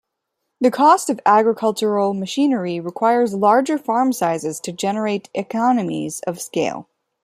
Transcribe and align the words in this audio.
The 0.59 0.71
cost 0.71 1.11
of 1.11 1.19
agricultural 1.27 2.15
machinery 2.15 2.79
requires 2.79 3.35
larger 3.35 3.77
farm 3.77 4.13
sizes 4.13 4.59
to 4.61 4.71
generate 4.71 5.29
economies 5.35 6.21
of 6.21 6.41
scale. 6.41 6.87